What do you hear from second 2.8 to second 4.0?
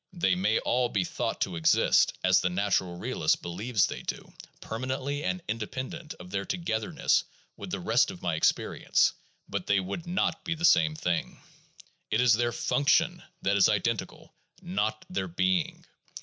realist believes